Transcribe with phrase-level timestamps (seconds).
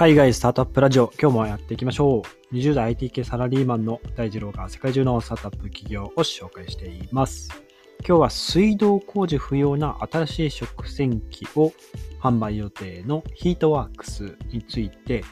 [0.00, 2.54] 海外スタートアップラジオ、今日もやっていきましょう。
[2.54, 7.50] 20代 IT 系サラリーマンの大二郎が世界中のスタートアップ企業を紹介しています。
[7.98, 11.74] 今日は水道工事不要な新しい食洗機を
[12.18, 15.22] 販売予定のヒートワークスについて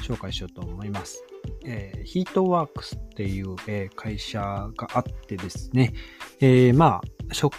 [0.00, 1.22] 紹介しようと思います。
[1.66, 5.92] えー、ヒートワークスっていう、えー、会社があってですね、
[6.40, 7.52] えー、まあ、食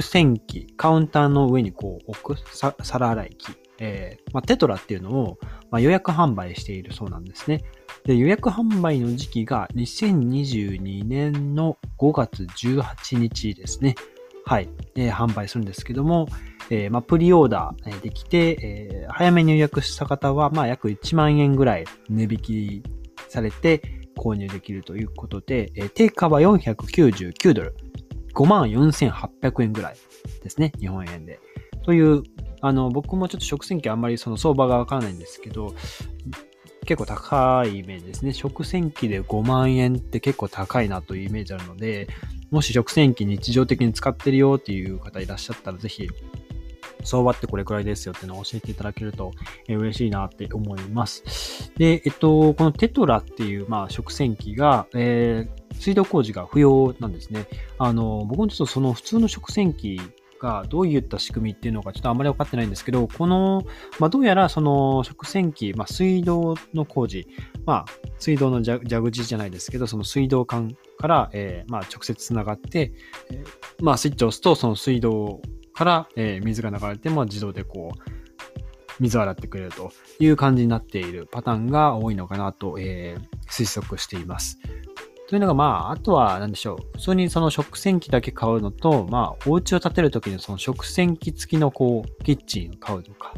[0.00, 2.36] 洗機、カウンターの上にこう置く
[2.84, 5.38] 皿洗い機、えーまあ、テトラっていうのを、
[5.72, 7.64] まあ、予約販売しているそうなんですね。
[8.04, 13.96] で予約販売の時期が2022年の5月18日ですね。
[14.44, 16.28] はい、えー、販売するんですけども、
[16.70, 22.82] えーまあ、プリオーダーできて、えー、早めに予約した方は、まあ、約1万円ぐらい値引き
[23.28, 23.82] されて
[24.16, 27.74] 購入できるということで、えー、定価は499ドル。
[28.34, 29.96] 54,800円ぐらい
[30.42, 30.72] ですね。
[30.78, 31.38] 日本円で。
[31.82, 32.22] という、
[32.60, 35.74] あの、僕もちょっと食洗機あんまりその相場がわからないんですけど、
[36.84, 38.32] 結構高いイメージですね。
[38.32, 42.08] 食洗機で5万円って結構高いなというイメージあるので、
[42.50, 46.08] もし食洗機日常的に使ってるよっていう方いらっしゃったら、ぜひ、
[47.04, 49.32] 相場ってこれくらいですよっていうのを教えていただけると、
[49.68, 51.72] 嬉しいなって思います。
[51.76, 57.46] で、えっと、このテトラっていう、まあ、食洗機が、えー、水道工事が不要なんですね。
[57.78, 60.00] あの、僕もちょっとその普通の食洗機
[60.42, 63.62] がどういった仕組みっていうのかちょっとあんまり分かってないんですけど、この、
[64.00, 67.26] まあ、どうやらその食洗機、まあ、水道の工事、
[67.64, 72.92] まあ、水道の蛇口じゃないですけど、その水道管から、えー、まあ、直接つながって、
[73.30, 75.40] えー、まあ、スイッチを押すと、その水道
[75.72, 78.12] から、えー、水が流れて、まあ、自動でこう、
[79.00, 84.58] 水を洗ってくれるという感じになっているパターンが多いのかなと、えー、推測しています。
[85.28, 86.98] というのが、まあ、あとは、何でしょう。
[86.98, 93.32] 普通にその食洗機だけ買うのと、まあ、お家を建てるときにその食洗機付きのこう、キッチンを買うとか、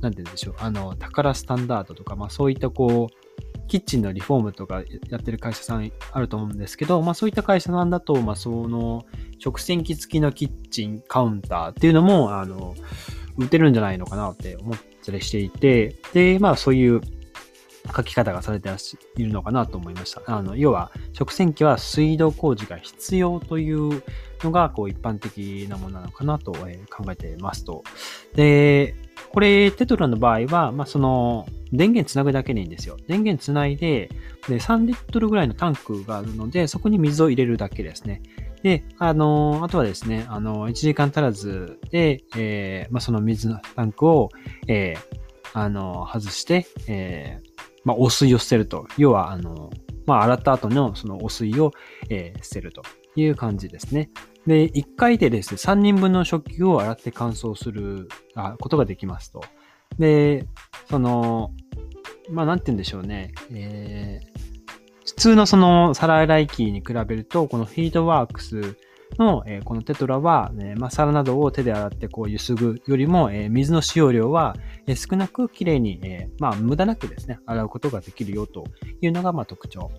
[0.00, 0.54] なんて言うんでしょう。
[0.58, 3.20] あの、宝スタンダードとか、まあ、そういったこう、
[3.70, 9.06] キッチンのリフォームとかやってる会社さんあると思うんですけど、まあそういった会社さんだと、まあその
[9.38, 12.74] 食洗機付きのキッチンカウンターっていうのも、あの、
[13.38, 17.00] 売ってるんじゃないのかなって思ったりしていて、で、まあそういう
[17.94, 18.68] 書き方がされて
[19.16, 20.22] いるのかなと思いました。
[20.26, 24.02] あの、要は、食洗機は水道工事が必要という
[24.42, 27.82] のが、こう、一般的なものなのかなと、考えていますと。
[28.34, 28.94] で、
[29.32, 32.96] これ、テトラの場合は、まあ、その、電源つなぐだけでいいんですよ。
[33.06, 34.10] 電源つないで、
[34.48, 38.22] で、3リットルぐらいのタンクがあるので、そこに水を入れるだけですね。
[38.62, 44.30] で、あの、あとはですね、あの、1時間足らずで、えー、まあ、その水のタンクを、
[44.66, 45.20] えー、
[45.54, 47.49] あの、外して、えー、
[47.84, 48.86] まあ、汚水を捨てると。
[48.96, 49.70] 要は、あの、
[50.06, 51.72] まあ、洗った後のその汚水を、
[52.08, 52.82] えー、捨てると
[53.16, 54.10] いう感じですね。
[54.46, 59.42] で、1回でですね、3人分の食器を洗って乾燥するあことができますと。
[59.98, 60.46] で、
[60.88, 61.52] その、
[62.30, 63.32] まあ、なんて言うんでしょうね。
[63.52, 64.40] えー、
[65.06, 68.76] 普通のその皿洗い機に比べると、このフィードワークス
[69.18, 74.56] の、えー、このテトラは、えまあ、皿などを手で洗ってこうゆすぐよりも、えー、水の使用量は、
[74.86, 78.64] え少なくきれいに、えまあ、無駄なくですね、洗うことができるよと
[79.00, 79.90] いうのが、まあ、特徴。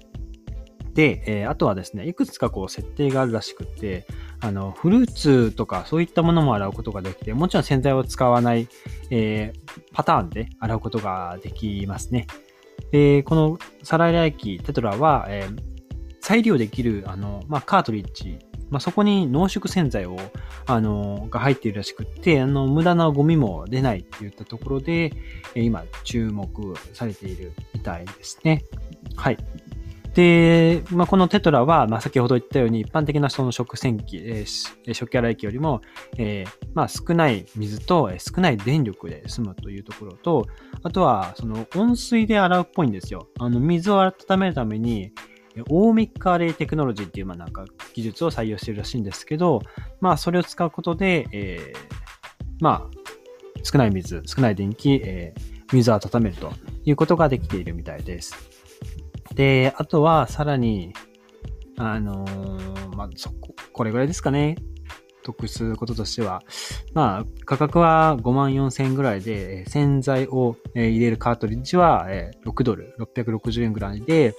[0.93, 4.05] で、えあとはですね、いくつかこう設定があるらしくって、
[4.41, 8.67] あの、フルーツとかそういったものも洗うことができて、もちろん洗剤を使わない、
[9.09, 9.53] え
[9.93, 12.27] パターンで洗うことができますね。
[12.91, 15.47] で、この皿洗い機テトラは、え
[16.21, 18.39] 再利用できる、あの、まあ、カートリッジ
[18.71, 20.17] まあ、そこに濃縮洗剤を、
[20.65, 25.11] あの、が入っているらしくって、あの、無駄なゴミも出ないっていったところで、
[25.53, 26.47] え今、注目
[26.93, 28.63] されているみたいですね。
[29.15, 29.37] はい。
[30.13, 35.81] で、まあ、このテトラは、まあ、先ほど言ったように、一般的なその食洗機、えー、食器洗い機よりも、
[36.17, 40.47] えー、まあ、少ない水と、え、少ない電力で済むというところと、
[40.83, 43.27] あとは、その温水で洗うっぽいんですよ。
[43.39, 45.11] あの、水を温めるために、
[45.69, 49.61] オーミックアレイテクノロジーっていう、まあなんか技術を採用しているらしいんですけど、
[49.99, 51.77] まあそれを使うことで、えー、
[52.59, 53.01] まあ
[53.63, 56.51] 少ない水、少ない電気、えー、水を温めると
[56.85, 58.35] いうことができているみたいです。
[59.35, 60.93] で、あとはさらに、
[61.77, 64.55] あのー、まあそこ、これぐらいですかね。
[65.23, 66.43] 得することとしては、
[66.93, 72.07] まあ、価格は5万4千円ぐらいで、洗剤を入れるカートリッジは
[72.45, 74.33] 6ドル、660円ぐらいで、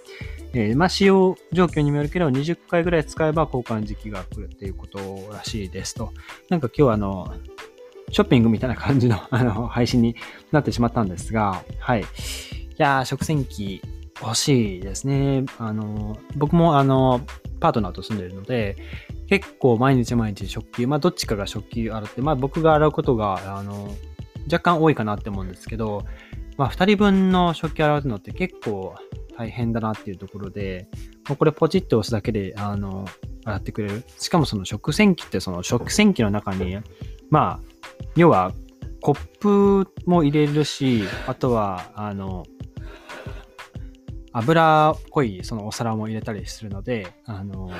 [0.55, 4.99] えー、まあ、使用状況にもよるけど、20回ぐらい使えば交換時期が来るっていうこと
[5.33, 6.13] らしいですと。
[6.49, 7.35] なんか今日はあの、
[8.11, 10.17] ショッピングみたいな感じのあの配信に
[10.51, 12.01] なってしまったんですが、はい。
[12.01, 12.05] い
[12.77, 13.81] やー、食洗機
[14.21, 15.45] 欲しいですね。
[15.59, 17.23] あの、僕もあの、
[17.61, 18.77] パートナーと住んでるので、
[19.29, 23.95] 結構毎日毎日食器、まあどっちかが食器洗って、まあ僕が洗うことが、あの、
[24.45, 26.05] 若干多いかなって思うんですけど、
[26.57, 28.95] まあ、2人分の食器洗うのって結構
[29.37, 30.88] 大変だなっていうところで、
[31.29, 33.06] もうこれポチッと押すだけで、あの、
[33.44, 34.05] 洗ってくれる。
[34.19, 36.79] しかもその食洗機ってその食洗機の中に、
[37.31, 37.61] まあ、
[38.17, 38.52] 要は
[39.00, 42.44] コップも入れるし、あとは、あの、
[44.32, 47.70] 油っぽいそのお皿も入れたりするので、あの、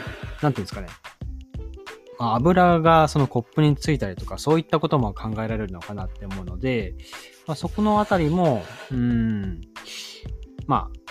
[0.43, 0.88] なんていうんですかね。
[2.19, 6.94] まあ、油がそのコップについたりとか、そういったことも考えられるのかなって思うので、
[7.46, 9.60] まあ、そこのあたりも、うん、
[10.66, 11.01] まあ、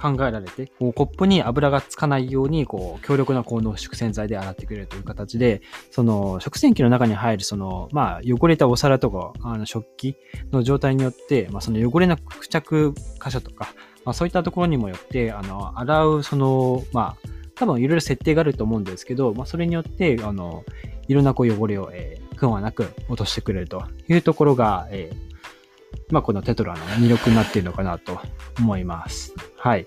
[0.00, 5.60] 考えられて、こうコップに油がつかないように、こう、強力な高濃縮洗剤で洗ってくれるという形で、
[5.90, 10.16] その、食洗機の中に入る、その、まあ、汚れたお皿とか、あの、食器
[10.52, 13.74] の状態によって、まあ、その汚れな付着箇所とか、
[14.04, 20.64] まあ、そういったところにもよって、あの、洗う、その、まあ、多分いろいろ設定があると思うんですけど、まあ、それによって、あの、
[21.08, 28.18] いろんなこう汚れを、えー、不安なく落としてくれるというところが、えー、まあ、このテトラの魅力になっているのかなと
[28.58, 29.34] 思います。
[29.62, 29.84] はい。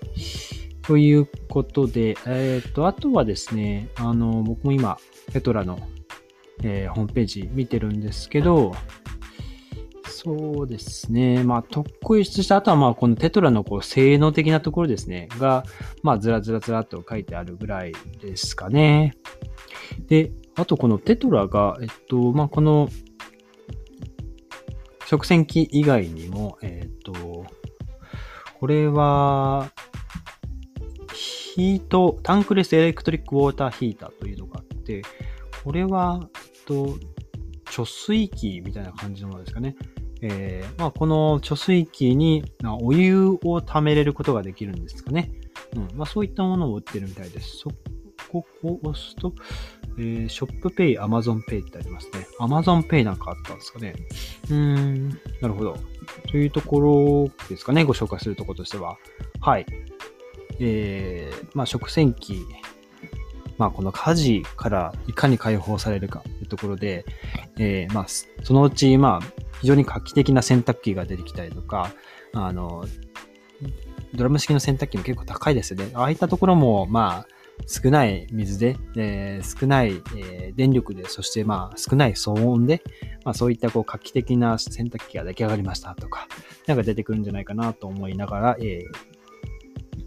[0.82, 4.98] ということで、えっ、ー、と、あとはですね、あの、僕も今、
[5.32, 5.80] テトラの、
[6.62, 8.72] えー、ホームページ見てるんですけど、
[10.04, 11.42] そうですね。
[11.42, 15.64] まあ、特攻輸出した後は、まあ、このテトラのこう性能的なところですね、が、
[16.04, 19.14] まあ、ずらずらずらっと書いてあるぐらいですかね。
[20.06, 22.88] で、あとこのテトラが、えっと、まあ、この
[25.06, 27.44] 食洗機以外にも、えっ、と、
[28.64, 29.70] これは、
[31.12, 35.02] ヒート、タンクレスエレクトリックウォーターヒーターというのがあって、
[35.62, 36.96] これは、えっと、
[37.66, 39.76] 貯水器みたいな感じのものですかね。
[40.22, 42.42] えー、まあ、この貯水器に
[42.80, 45.30] お湯を溜めれることができるんですかね。
[45.76, 45.88] うん。
[45.94, 47.58] まあ、そういったものを売ってるみたいです。
[47.58, 47.70] そ
[48.32, 49.34] こを押すと、
[49.98, 52.26] えー、ショップペイ、アマゾンペイってありますね。
[52.38, 53.94] アマゾンペイなんかあったんですかね。
[54.50, 55.08] うーん、
[55.40, 55.78] なるほど。
[56.30, 58.96] というところですかね、ご紹介するところとしては。
[59.40, 59.66] はい。
[60.60, 62.44] えー、まあ、食洗機、
[63.58, 67.04] まあ、この家事からいかに解放されるかというところで、
[67.58, 71.92] えー、まあ、そのうち、まあ、非常に画期的な洗濯機が出てきたりとか、
[72.32, 72.84] あの、
[74.14, 75.90] ドラム式の洗濯機も結構高いですよね。
[75.94, 77.26] ああいったところも、まあ、
[77.66, 82.82] 少ない水で、えー、少ない、えー、電力で、そしてまあ少ない騒音で、
[83.24, 86.28] まあそういったこう画期的な洗濯機が出来上がりましたとか、
[86.66, 88.84] なんか出てくるんじゃないかなと思いながら、えー、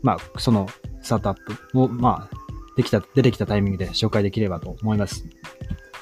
[0.02, 0.68] まあその
[1.02, 1.38] スタートアッ
[1.72, 2.38] プを、まあ
[2.76, 5.26] できた、出てきたタイミングで紹介できればと思います。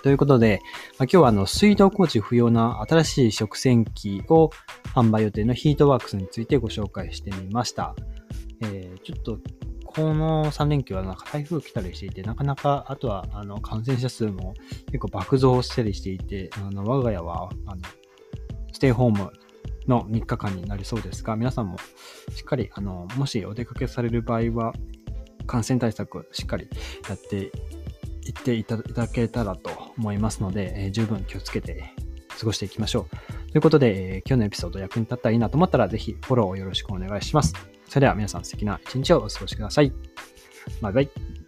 [0.03, 0.61] ということで、
[0.99, 4.51] まあ、今日はあの水道工事不要な新しい食洗機を
[4.93, 7.95] 販売予定のヒートワークスについてご紹介してみました。
[8.61, 9.39] えー、ちょっと
[9.95, 14.53] この3連休はなんか台風来たりしていて、なかなか、あとはあの感染者数も
[14.87, 17.81] 結構爆増したりしていて、あの我が家はあの
[18.73, 19.31] ステイホーム
[19.87, 21.77] の3日間になりそうですが、皆さんも
[22.35, 24.73] しっかり、あの、もしお出かけされる場合は、
[25.47, 26.67] 感染対策しっかり
[27.07, 27.51] やって
[28.25, 31.93] いっていただけたらと思いますので、えー、十分気をつけて
[32.39, 33.07] 過ごしていきましょ
[33.47, 33.51] う。
[33.51, 37.74] ということで、えー、今日のエピソード役に立ったらいいなと思ったら、ぜひフォローをよろしくお願いします。
[37.87, 39.91] それでは皆さん素敵な一日をお過ごしください。
[40.81, 41.44] バイバイ。